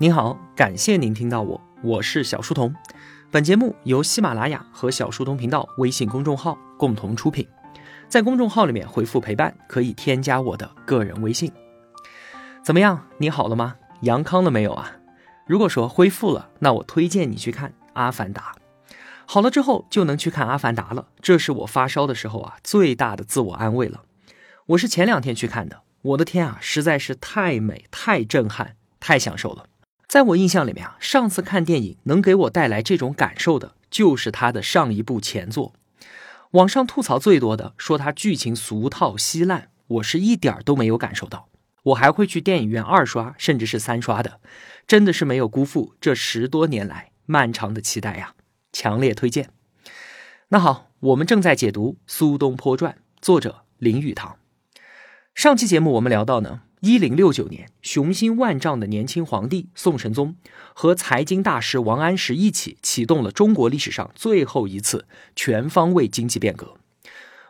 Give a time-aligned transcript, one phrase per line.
[0.00, 2.72] 您好，感谢您听到我，我是小书童。
[3.32, 7.44] 本节目由喜马拉雅和小书童频道微信公众号共同出品。
[8.08, 11.52] 在公众号里面回复“陪伴”，可以添加我的个人微信。
[12.62, 13.08] 怎么样？
[13.18, 13.74] 你好了吗？
[14.02, 14.92] 阳康了没有啊？
[15.48, 18.54] 如果说恢复了，那我推荐你去看《阿凡达》。
[19.26, 24.02] 好了之后就能去看《阿凡达》了，这是我发烧的时候啊最大的自我安慰了。
[24.66, 29.64] 我是前两天去看的，我的天啊，实在是太美、太震撼、太享受了。
[30.08, 35.74] 在我印象里面啊，上次看电影能给我带来这种感受的，就是他的上一部前作。
[36.52, 41.50] 网上吐槽最多的说他剧情俗套稀烂，我是一点都没有感受到。
[41.82, 44.40] 我还会去电影院二刷，甚至是三刷的，
[44.86, 48.32] 真的是没有辜负这十多年来漫长的期待呀！
[48.72, 49.50] 强烈推荐。
[50.48, 54.38] 那好，我们正在解读《苏东坡传》，作者林语堂。
[55.34, 56.62] 上期节目我们聊到呢。
[56.80, 60.36] 一零六九年，雄心万丈的年轻皇帝宋神宗
[60.72, 66.76] 和财经大师王安石一起启动了中国历史上最后一次全方位经济变革。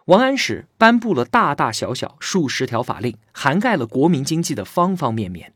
[0.06, 5.52] 王安石颁布了大大小小数十条法令，涵盖了国民经济的方方面面。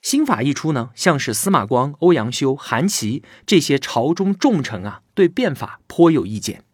[0.00, 6.64] 新法一出呢，像是司马光、欧阳修、韩琦这些朝中重臣啊，对变法颇有意见。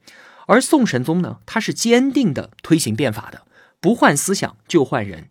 [0.46, 3.42] 而宋神宗呢，他是坚定的推行变法的，
[3.80, 5.28] 不换思想就换人。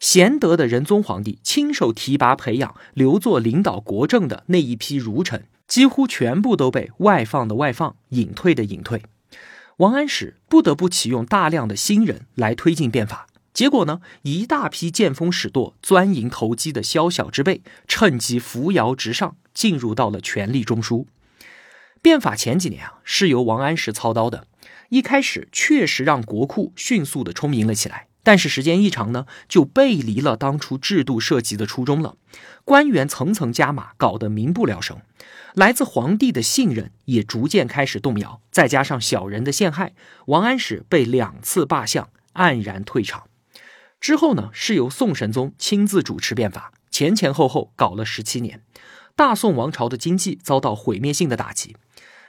[0.00, 9.02] 贤德的仁宗皇帝亲手提拔培养留作领导国政的那一批儒臣，几乎全部都被外放的外放，隐退的隐退。
[9.78, 21.06] 王安石不得不启用大量的新人来推进变法，结果呢，一大批见风使舵、钻营投机的宵小之辈，趁机扶摇直上，进入到了权力中枢。
[22.00, 24.46] 变法前几年啊，是由王安石操刀的，
[24.88, 28.06] 一开始确实让国库迅速的充盈了起来。
[28.24, 32.16] 但是时间一长呢，就背离了当初制度设计的初衷了。
[32.62, 35.00] 官员层层加码，搞得民不聊生，
[35.54, 38.42] 来自皇帝的信任也逐渐开始动摇。
[38.50, 39.94] 再加上小人的陷害，
[40.26, 43.28] 王安石被两次罢相，黯然退场。
[43.98, 48.62] 之后呢，是由宋神宗亲自主持变法，前前后后搞了十七年，
[49.16, 51.76] 大宋王朝的经济遭到毁灭性的打击。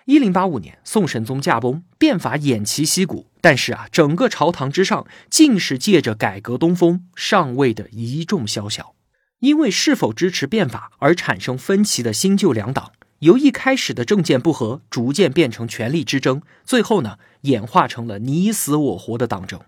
[0.05, 3.27] 一零八五年，宋神宗驾崩，变法偃旗息鼓。
[3.41, 8.95] 但是啊，整个朝堂之上，尽是借着改革东风上位的一众宵小。
[9.39, 19.61] 因为是否支持变法而产生分歧的新旧两党，由一开始的政见不合，逐渐变成权力之争，最后呢，演化成了你死我活的党争。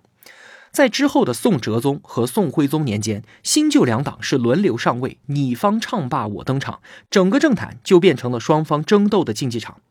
[0.71, 9.81] 在之后的宋哲宗和宋徽宗年间，新旧两党是轮流上位，你方唱罢我登场，整个政坛就变成了双方争斗的竞技场。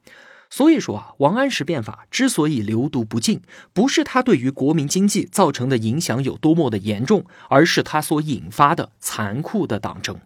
[0.51, 3.41] 所以说啊，王安石变法之所以流毒不尽，
[3.73, 10.19] 不是他对于国民经济造成的影响有多么的严重，而是他所引发的残酷的党争。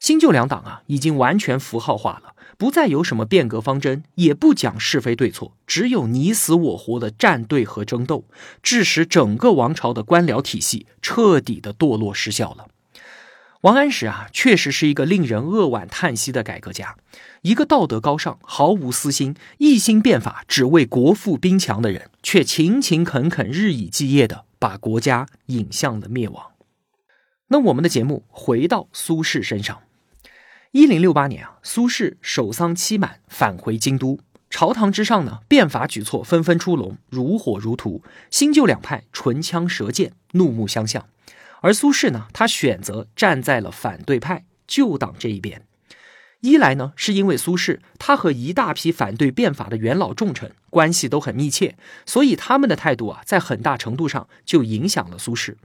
[0.00, 8.24] 新旧两党啊，已经完全符号化了，不再有什么变革方针，也不讲是非对错，只有你死我活的站队和争斗，
[8.62, 12.66] 致使整个王朝的官僚体系彻底的堕落失效了。
[13.62, 16.96] 王安石啊，确实是一个令人扼腕叹息的改革家，
[17.42, 26.52] 一个道德高尚、毫无私心、一心变法只为国富兵强的人，却勤勤恳恳、日以继夜的把国家引向了灭亡。
[27.48, 29.80] 那我们的节目回到苏轼身上，
[30.70, 41.04] 一零六八年啊，苏轼守丧期满，返回京都，朝堂之上呢，变法举措纷纷出笼，如火如荼，新旧两派唇枪舌剑，怒目相向。
[41.60, 45.62] 而苏轼呢，他选择站在了反对派旧党这一边。
[46.40, 51.76] 一来呢，是因为苏轼他和一大批反对变法的元老重臣关系都很密切，
[52.06, 55.56] 所以他们的态度啊，在很大程度上就影响了苏轼。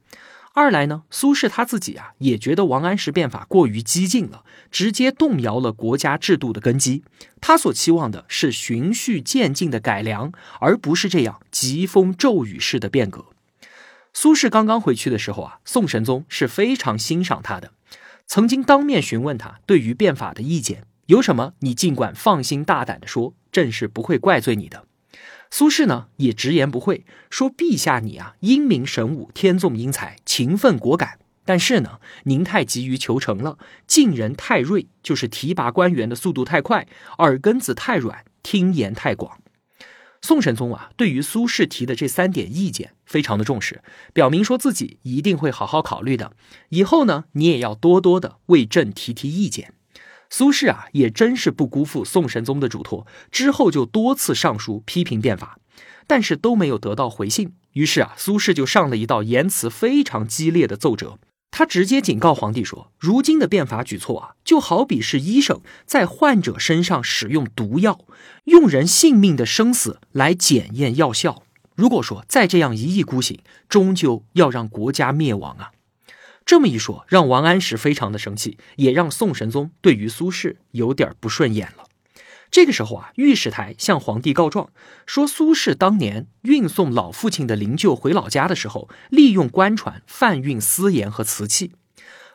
[0.56, 7.04] 二来呢，苏轼他自己啊，也觉得王安石变法过于激进了，直接动摇了国家制度的根基。
[7.40, 13.26] 他所期望的是循序渐进的改良，而不是这样疾风骤雨式的变革。
[14.14, 17.72] 苏轼刚刚回去的时候啊，宋神宗是非常欣赏他的，
[18.28, 24.86] 曾经当面询问他对于变法的意见，有什么你尽管放心大胆的说，朕是不会怪罪你的。
[25.50, 36.88] 苏轼呢也直言不讳说：“陛下你啊英明神武，天纵英才，勤奋果敢，但是呢您太急于求成了，进人太锐，就是提拔官员的速度太快，
[37.18, 39.40] 耳根子太软，听言太广。”
[40.24, 43.84] 宋神宗啊，对于苏轼提的这三点意见非常的重视，
[44.14, 46.32] 表明说自己一定会好好考虑的。
[46.70, 49.74] 以后呢，你也要多多的为朕提提意见。
[50.30, 55.60] 苏轼啊，也真是不辜负宋神宗的嘱托，之后就多次上书批评变法，
[56.08, 57.54] 但是都没有得到回信。
[57.74, 61.20] 于是啊，苏轼就上了一道言辞非常激烈的奏折，
[61.56, 68.00] 他直接警告皇帝说：“如今的变法举措啊，就好比是医生在患者身上使用毒药，
[68.46, 71.44] 用人性命的生死来检验药效。
[71.76, 73.40] 如果说再这样一意孤行，
[73.70, 75.70] 终究要让国家灭亡啊！”
[76.44, 81.86] 这么一说，让王安石非常的生气，也让宋神宗对于苏轼有点不顺眼了。
[82.54, 84.70] 这个时候啊，御史台向皇帝告状
[85.08, 91.72] 说，苏轼当年运送老父亲的灵柩回老家的时候，利用官船贩运私盐和瓷器。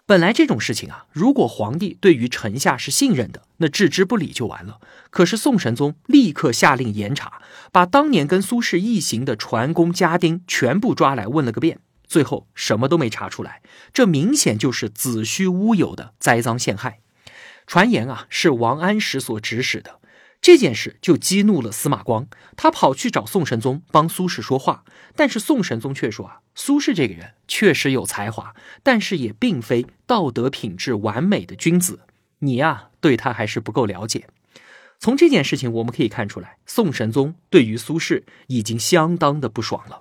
[0.06, 4.80] 本来这种事情啊，如果皇帝对于臣下是信任的，那置之不理就完了。
[5.10, 7.40] 可是宋神宗立刻下令严查，
[7.70, 11.78] 把当年跟苏轼一行的船工家丁全部抓来问了个遍，
[12.08, 13.62] 最后什么都没查出来。
[13.92, 16.98] 这明显就是子虚乌有的栽赃陷害。
[17.68, 19.97] 传言啊，是王安石所指使的。
[20.40, 32.00] 这件事就激怒了司马光，他跑去找宋神宗帮苏轼说话，但是宋神宗却说啊，苏轼这个人确实有才华，但是也并非道德品质完美的君子，
[32.38, 34.28] 你呀对他还是不够了解。
[35.00, 40.00] 从这件事情我们可以看出来，宋神宗对于苏轼已经相当的不爽了，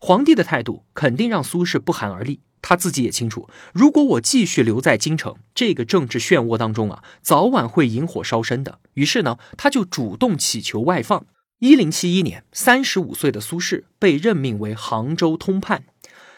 [0.00, 2.40] 皇帝的态度肯定让苏轼不寒而栗。
[2.62, 8.78] 他自己也清楚，如果我继续留在京城这个政治漩涡当中啊，早晚会引火烧身的。
[8.94, 11.26] 于是呢，他就主动祈求外放。
[11.60, 15.84] 一零七一年，三十五岁的苏轼被任命为杭州通判。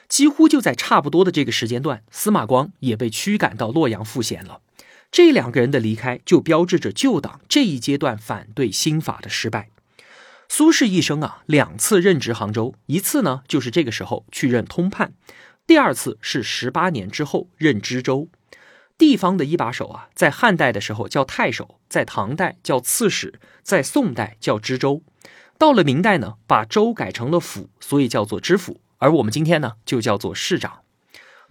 [0.08, 4.60] 几乎就在差不多的这个时间段，司马光也被驱赶到洛阳赋闲了。
[5.10, 9.69] 这两个人的离开，就标志着旧党这一阶段反对新法的失败。
[10.48, 15.14] 苏轼一生啊，两次任职杭州，一次呢就是这个时候去任通判。
[15.72, 18.28] 第二次是十八年之后任知州，
[18.98, 25.00] 地方的一把手啊，在汉代的时候叫太守，在唐代叫刺史，在宋代叫知州，
[25.56, 30.80] 到了明代呢，把州改成了府，所以叫做知府，而我们今天呢，就叫做市长。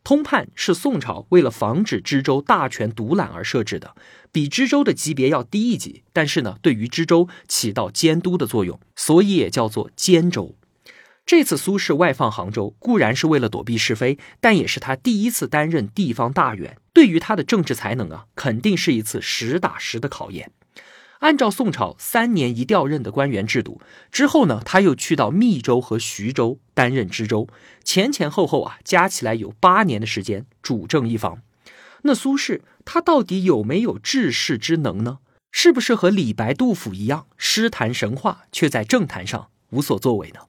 [0.04, 3.96] 通判是宋朝为了防止知州大权独揽而设置的，
[4.32, 10.56] 比知州的级别要低一级，但是呢，对于知州起到监督的作用，所以也叫做监州。
[11.32, 20.52] 这次苏轼外放杭州，固然是为了躲避是非，但也是他第一次担任地方大员，对于他的政治才能啊，肯定是一次实打实的考验。
[21.20, 23.80] 按照宋朝三年一调任的官员制度，
[24.12, 27.48] 之后呢，他又去到密州和徐州担任知州，
[27.82, 31.42] 前前后后啊，加起来有八年的时间主政一方。
[32.02, 35.20] 那苏轼他到底有没有治世之能呢？
[35.54, 40.42] 是不是和李白、杜甫一样，诗坛神话，却在政坛上无所作为呢？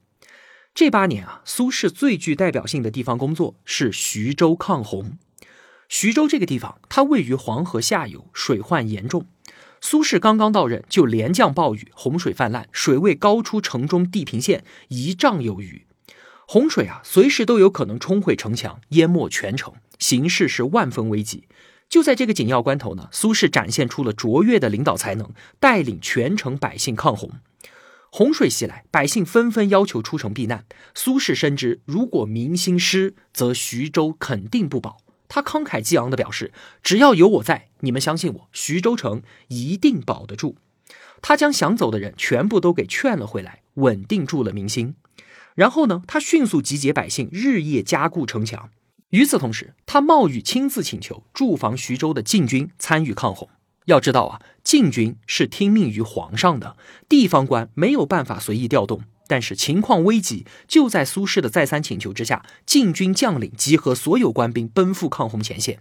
[0.74, 5.19] 这八年啊，苏轼最具代表性的地方工作是徐州抗洪。
[5.86, 9.26] 徐州这个地方，它位于黄河下游，水患严重。
[9.82, 15.84] 苏轼刚刚到任，就连降暴雨，洪水泛滥，水位高出城中地平线一丈有余。
[16.46, 21.46] 洪水啊，随时都有可能冲毁城墙，淹没全城，形势是万分危急。
[21.90, 25.30] 就在这个紧要关头呢，苏轼展现出了卓越的领导才能，
[25.60, 27.30] 带领全城百姓抗洪。
[28.14, 30.66] 洪水袭来，百姓纷纷要求出城避难。
[30.94, 34.98] 苏轼深知，如果民心失，则徐州肯定不保。
[35.28, 36.52] 他慷慨激昂地表示
[36.84, 40.58] ：“只要有我在，你们相信我，徐州城一定保得住。”
[41.22, 44.94] 他将想走的人全部都给劝了回来，稳定住了民心。
[45.54, 48.68] 然后呢，他迅速集结百姓，日夜加固城墙。
[49.08, 53.48] 与此同时，他冒雨亲自请求驻防徐州的禁军参与抗洪。
[53.86, 56.77] 要知道啊，禁军是听命于皇上的，
[57.08, 59.03] 地方官没有办法随意调动。
[59.29, 65.81] 但是情况危急，就在苏轼的再三请求之下，禁军将领集合所有官兵，奔赴抗洪前线。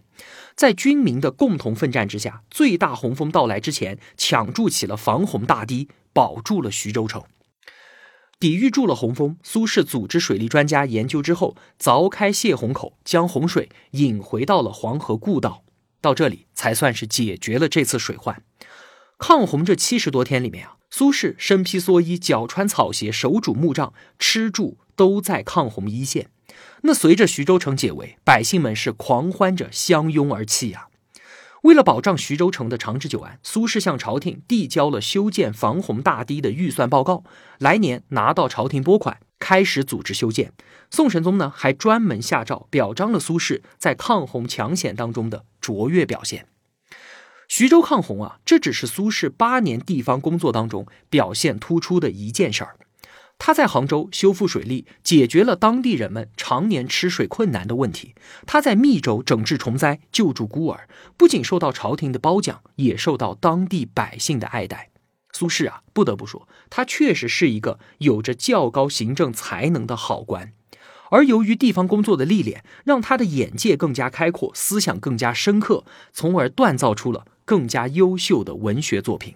[0.55, 7.23] 在军民的共同奋战之下，最大洪峰到来之前，抢筑起了防洪大堤，保住了徐州城。
[8.39, 15.63] 抵御住了洪峰，苏轼组织水利专家研究之后，凿开泄洪口，将洪水引回到了黄河故道。
[16.01, 18.43] 到这里才算是解决了这次水患。
[19.17, 26.29] 抗洪这七十多天里面啊，苏轼身披蓑衣，脚穿草鞋，手拄木杖，吃住都在抗洪一线。
[26.81, 30.87] 那随着徐州城解围，百姓们是狂欢着相拥而泣呀。
[31.61, 37.23] 为了保障徐州城的长治久安，苏轼向朝廷递交了修建防洪大堤的预算报告，
[37.59, 39.19] 来年拿到朝廷拨款。
[39.37, 40.53] 开始组织修建，
[40.89, 46.47] 宋神宗呢还专门下诏表彰了苏轼在抗洪抢险当中的卓越表现。
[47.47, 52.77] 徐州抗洪啊，这只是苏轼八年地方工作当中表现突出的一件事儿。
[53.37, 58.13] 他在杭州修复水利，解决了当地人们常年吃水困难的问题；
[58.45, 60.87] 他在密州整治虫灾，救助孤儿，
[61.17, 64.91] 不仅受到朝廷的褒奖，也受到当地百姓的爱戴。
[65.33, 70.53] 苏轼啊，不得不说，他确实是一个有着较高行政才能的好官。
[71.11, 79.35] 而由于地方工作的历练，让他的眼界更加开阔，思想更加深刻，从而锻造出了更加优秀的文学作品。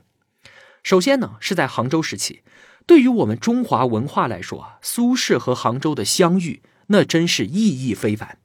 [0.81, 2.41] 首先呢，是在杭州时期，
[2.85, 8.37] 对于我们中华文化来说啊，苏轼和杭州的相遇，那真是意义非凡。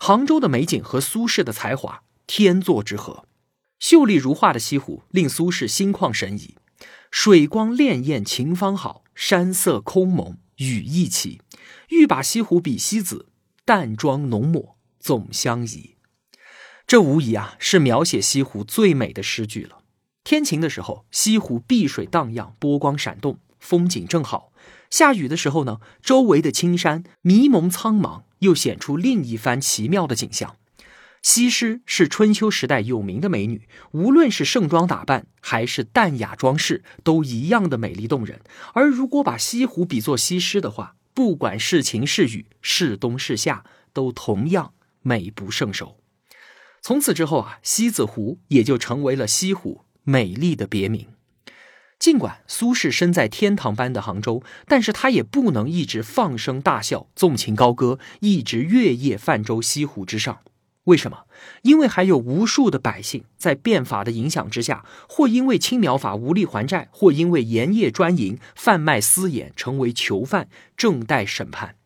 [0.00, 3.26] 杭州的美景和苏轼的才华，天作之合。
[3.78, 6.56] 秀丽如画的西湖令苏轼心旷神怡，
[7.12, 11.40] 水光潋滟晴方好，山色空蒙雨亦奇。
[11.88, 13.26] 欲把西湖比西子，
[13.64, 15.96] 淡妆浓抹总相宜。
[16.86, 19.78] 这无疑啊是描写西湖最美的诗句了。
[20.24, 24.52] 天晴的时候，西湖碧水荡漾，波光闪动，风景正好；
[24.90, 30.56] 下雨的时候呢，周围的青山迷蒙苍茫，又显出另一番奇妙的景象。
[31.22, 38.40] 西施是春秋时代有名的美女，无论是盛装打扮还是淡雅装饰，都一样的美丽动人。
[38.74, 45.98] 而如果把西湖比作西施的话，不管是晴是雨，是冬是夏，都同样美不胜收。
[46.80, 51.08] 从此之后啊，西子湖也就成为了西湖美丽的别名。
[51.98, 60.40] 尽管苏轼身在天堂般的杭州，但是他也不能一直放声大笑、纵情高歌，一直月夜泛舟西湖之上。
[60.84, 61.26] 为什么？
[61.62, 71.76] 因为还有无数的百姓在变法的影响之下，或因为青苗法无力还债，或因为盐业专营、贩卖私盐成为囚犯，正待审判。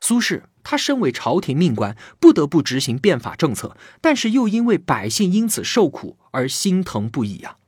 [0.00, 7.58] 苏轼他身为朝廷命官，不得不执行变法政策，但是又因为百姓因此受苦而心疼不已啊。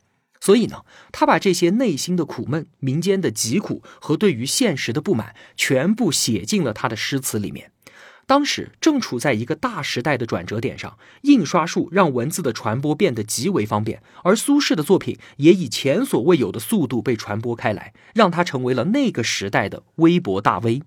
[0.40, 7.71] 所以呢，他把这些内心的苦闷、民间的疾苦和对于现实的不满，全部写进了他的诗词里面。
[8.26, 20.82] 当时正处在一个大时代的转折点上，印刷术让文字的传播变得极为方便，而苏轼的作品也以前所未有的速度被传播开来，让他成为了那个时代的微博大 V。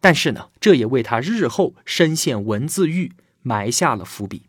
[0.00, 4.42] 但是呢，这也为他日后深陷文字狱埋下了伏笔。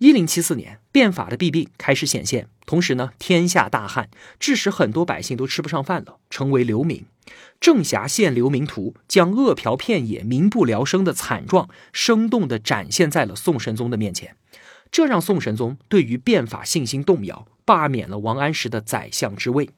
[0.00, 7.04] 一零七四年，变法的弊病开始显现，同时呢，天下大旱，致使很多百姓都吃不上饭了，成为流民。
[7.60, 14.34] 郑侠献流民图，将饿殍遍野、民不聊生的惨状，生动地展现在了宋神宗的面前。
[14.90, 19.68] 这让宋神宗对于变法信心动摇，罢免了王安石的宰相之位。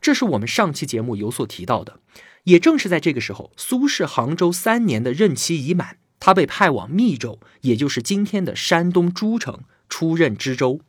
[0.00, 2.00] 这是我们上期节目有所提到的。
[2.44, 5.98] 也正是在这个时候，苏轼杭州三年的任期已满。
[6.20, 10.80] 他被派往密州，也就是今天的山东诸城，出任知州。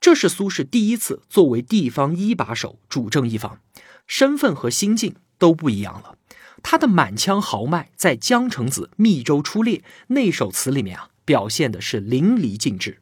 [0.00, 3.60] 这是苏轼第一次作为地方一把手主政一方，
[4.06, 6.16] 身份和心境都不一样了。
[6.62, 9.78] 他的满腔豪迈，在《江城子·密州出猎》
[10.08, 13.00] 那首词里面啊，表现的是淋漓尽致。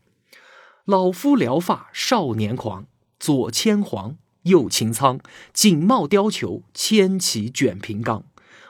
[0.87, 2.87] 老夫聊发少年狂，
[3.19, 5.21] 左牵黄，右擎苍，
[5.53, 8.25] 锦帽貂裘，千骑卷平冈。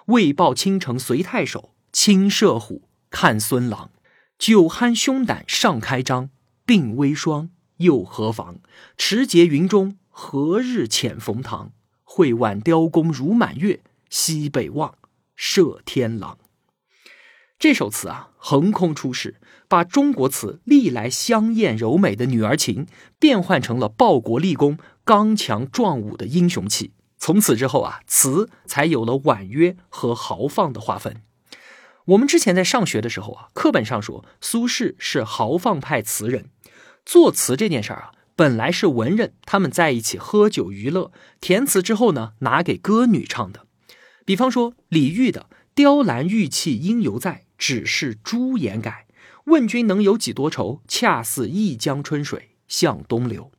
[0.07, 1.70] 为报倾城随太守。
[1.93, 3.91] 亲射虎，看孙郎，
[4.39, 6.31] 酒酣胸胆尚开张，
[6.67, 8.61] 鬓微霜又何妨？
[8.97, 11.73] 持节云中，何日遣冯唐？
[12.05, 14.95] 会挽雕弓如满月，西北望，
[15.35, 16.39] 射天狼。
[17.59, 22.87] 这首词啊，横空出世，把中国词历来香艳柔美的女儿情，
[23.19, 26.93] 变换成了报国立功、刚强壮武的英雄气。
[27.19, 31.23] 从此之后啊，词才有了婉约和豪放的划分。
[32.07, 36.51] 我们之前在上学的时候啊，课本上说苏轼是豪放派词人。
[37.05, 43.67] 作词这件事儿啊，本来是文人他们在一起喝酒娱乐，填词之后呢，拿给歌女唱的。
[44.25, 49.07] 比方说李煜的“雕栏玉砌应犹在，只是朱颜改。
[49.45, 50.81] 问君能有几多愁？
[50.87, 53.51] 恰似一江春水向东流。”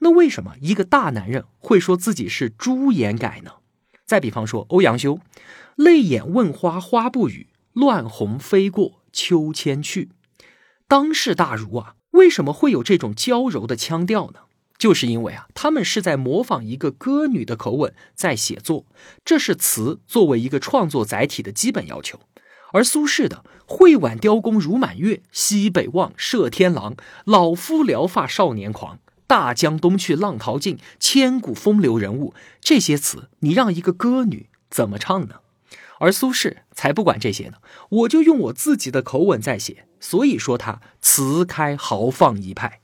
[0.00, 3.54] 那为什么一个大男人会说自己是朱颜改呢？
[4.04, 5.18] 再比方说欧阳修
[5.76, 10.08] ，“泪眼问花花不语。”乱红飞过秋千去，
[10.88, 14.40] 当世大儒啊，为什么会有这种娇柔的腔调呢？
[14.76, 18.84] 就是因为啊，他们是在模仿一个歌女的口吻在写作，
[19.24, 22.18] 这是词作为一个创作载体的基本要求。
[22.72, 26.96] 而苏轼的“会挽雕弓如满月，西北望，射天狼。
[27.24, 35.36] 老夫聊发少年狂，大江东去，浪淘尽，千古风流人物”，这些词，你让一个歌女怎么唱呢？
[35.98, 42.80] 而苏轼才不管这些呢，我就用我自己的口吻在写，所以说他词开豪放一派。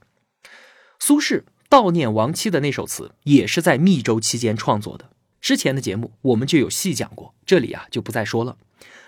[0.98, 8.56] 苏轼悼念亡妻的那首词也是在密州期间创作的，之前的节目我们就有细讲过，这里啊就不再说了。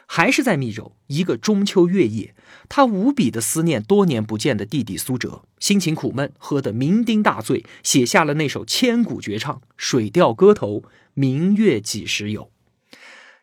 [0.09, 2.33] 还是在密州一个中秋月夜，
[2.69, 10.81] 他无比的思念多年不见的弟弟苏辙，心情苦闷，喝得酩酊大醉，写下了那首千古绝唱《水调歌头·
[11.15, 12.45] 明月几时有》。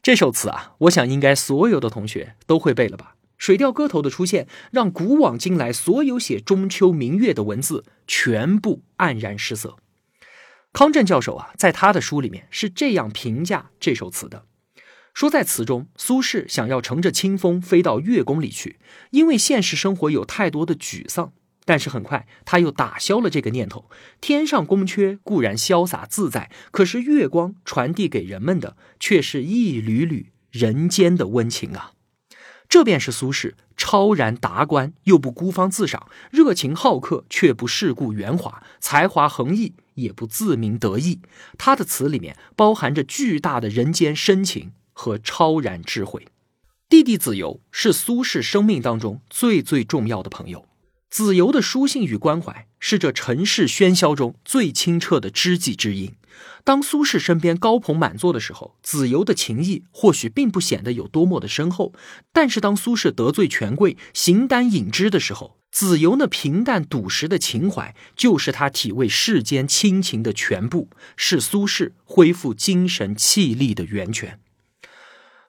[0.04, 3.16] 这首词啊，我想应该所有的同学都会背了吧？
[3.38, 9.78] 水调歌头的出现，让古往今来所有写中秋明月的文字全部黯然失色。
[10.74, 14.44] 康震教授啊，在他的书里面是这样评价这首词的：
[15.14, 18.80] 说在词中，苏轼想要乘着清风飞到月宫里去，
[19.12, 21.32] 因为现实生活有太多的沮丧。
[21.66, 23.90] 但是很快，他又打消了这个念头。
[24.20, 31.94] 天上宫阙固然潇洒自在，可是月光传递给人们的却是一缕缕人间的温情啊！
[32.70, 41.20] 这便是苏轼超然达观又不孤芳自赏，热情好客却不世故圆滑，才华横溢也不自鸣得意。
[41.58, 46.28] 他的词里面包含着巨大的人间深情和超然智慧。
[46.90, 50.66] 弟弟子由是苏轼生命当中最最重要的朋友。
[51.14, 56.16] 子由的书信与关怀是这尘世喧嚣中最清澈的知己知音。
[56.64, 61.94] 当苏轼身边高朋满座的时候，子由的情谊或许并不显得有多么的深厚；
[62.32, 74.40] 但是当苏轼得罪权贵、形单影只的时候，子由那平淡笃实的情怀，就是他体味世间亲情的全部，是苏轼恢复精神气力的源泉。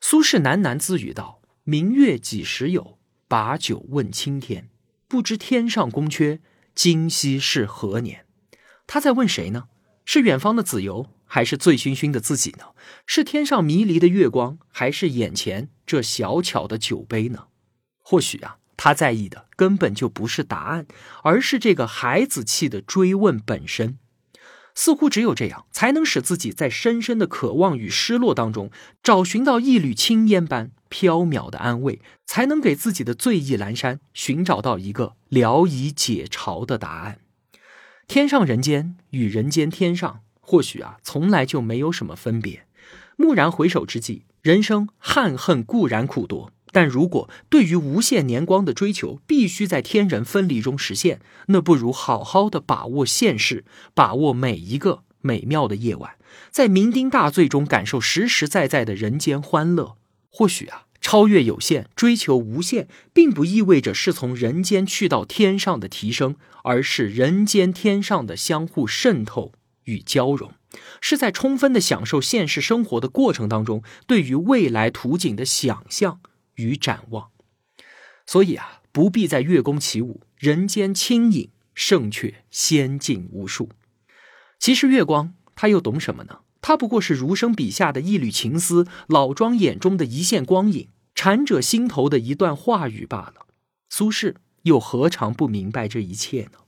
[0.02, 2.98] 苏轼喃喃自语道：“明月几时有？
[3.26, 4.68] 把酒问青天。”
[5.06, 6.40] 不知天上宫阙，
[6.74, 8.26] 今夕是何年？
[8.86, 9.64] 他在问谁呢？
[10.04, 12.66] 是远方的子由，还是醉醺醺的自己呢？
[13.06, 17.48] 是天上迷离的月光，还是眼前这小巧的酒杯呢？
[18.00, 20.86] 或许啊，他在意的根本就不是答案，
[21.22, 23.98] 而是这个孩子气的追问本身。
[24.74, 28.70] 似乎只有这样，才能使自己在深深的渴望与失落当中，
[29.02, 37.20] 找寻到一缕青烟般飘渺的安慰，才能给自己的醉意阑珊寻找到一个聊以解嘲的答案。
[38.06, 42.66] 天上人间与人间天上，或许啊，从来就没有什么分别。
[43.16, 46.50] 蓦然回首之际，人生憾恨固然苦多。
[46.74, 53.64] 但如果对于无限年光的追求必须在天人分离中实现，那不如好好的把握现世，
[53.94, 56.16] 把握每一个美妙的夜晚，
[56.50, 59.96] 在酩酊大醉中感受实实在在的人间欢乐。
[60.28, 69.52] 或许啊，超越有限，追求无限，并不意味着是从人间去到天上的提升，而是人间天上的相互渗透
[69.84, 70.50] 与交融，
[71.00, 76.18] 是在充分的享受现实生活的过程当中，对于未来图景的想象。
[76.56, 77.30] 与展望，
[78.26, 83.70] 所以啊，不必在月宫起舞，人间轻影胜却仙境无数。
[84.58, 86.40] 其实月光，他又懂什么呢？
[86.60, 93.46] 他不过是儒生笔下的一缕情丝，老庄眼中的一线光影，禅者心头的一段话语罢了。
[93.90, 96.60] 苏轼又何尝不明白这一切呢？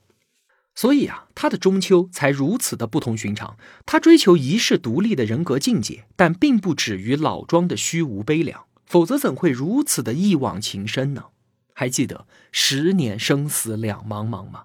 [0.75, 3.57] 所以啊，他的中秋才如此的不同寻常。
[3.87, 8.66] 他追求一世独立的人格境界，但并不止于老庄的虚无悲凉。
[8.87, 11.25] 否则怎会如此的一往情深呢？
[11.73, 14.63] 还记得十年生死两茫茫吗？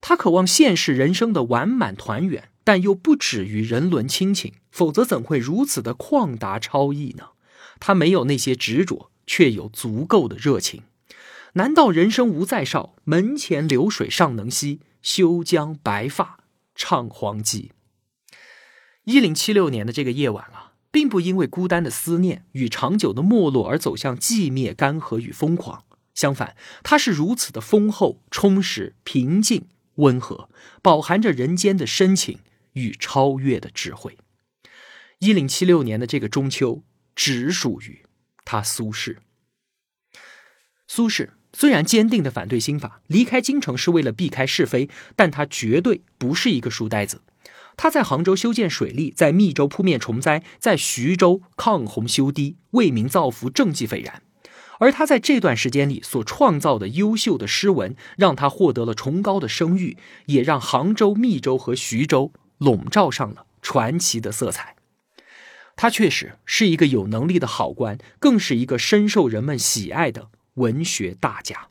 [0.00, 4.54] 他渴望现实人生的完满团圆，但又不止于人伦亲情。
[4.70, 7.30] 否则怎会如此的旷达超逸呢？
[7.80, 10.84] 他没有那些执着，却有足够的热情。
[11.54, 12.94] 难道人生无再少？
[13.02, 16.38] 门前流水尚能西，休将白发
[16.76, 17.72] 唱黄鸡。
[19.04, 20.69] 一零七六年的这个夜晚啊。
[20.90, 30.48] 并不因为孤单的思念与长久的没落而走向寂灭、干涸与疯狂，相反，它是如此的丰厚、充实、平静、温和，
[30.82, 32.40] 饱含着人间的深情
[32.72, 34.18] 与超越的智慧。
[35.20, 36.82] 一零七六年的这个中秋，
[37.14, 38.04] 只属于
[38.44, 39.18] 他苏轼。
[40.88, 47.20] 苏轼虽然坚定的反对新法，离开京城是为了避开是非，但他绝对不是一个书呆子。
[47.82, 54.22] 他在杭州修建水利，在密州扑灭虫灾，在徐州抗洪修堤，为民造福，政绩斐然。
[54.80, 64.76] 而他在这段时间里所创造的优秀的诗文，让他获得了崇高的声誉，也让杭州、密州和徐州笼罩上了传奇的色彩。
[65.74, 71.68] 他确实是一个有能力的好官，更是一个深受人们喜爱的文学大家。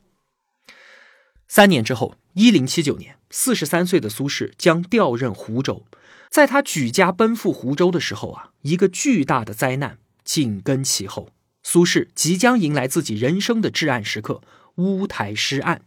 [1.46, 5.84] 三年之后，一零七九年，四十三岁的苏轼将调任湖州。
[6.30, 11.30] 在他举家奔赴湖州的时候啊，一个巨大的灾难紧跟其后。
[11.62, 14.40] 苏轼即将迎来自己人生的至暗时刻——
[14.76, 15.82] 乌台诗案。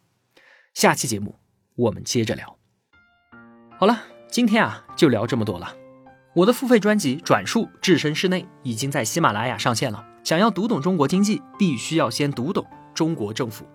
[0.73, 1.39] 下期节目
[1.75, 2.57] 我们接着聊。
[3.79, 5.75] 好了，今天啊就聊这么多了。
[6.35, 10.05] 我的付费专辑《转述置身事内》已经在喜马拉雅上线了。
[10.23, 13.65] 想要读懂中国经济，必须要先读懂中国政府。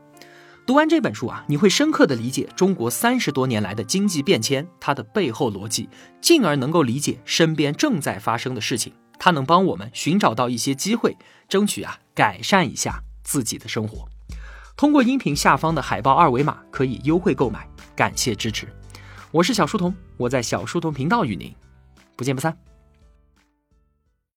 [0.68, 5.88] 读完这本书啊，你会深刻的理解中国三十多年来的经济变迁，它的背后逻辑，
[6.20, 11.16] 进而能够理解身边正在发生的事情，它能帮我们寻找到一些机会，
[11.48, 14.07] 争取啊改善一下自己的生活。
[14.76, 18.68] 通过音频下方的海报二维码可以优惠购买，感谢支持。
[19.31, 21.50] 我是小书童，我在小书童频道与您
[22.14, 22.67] 不见不散。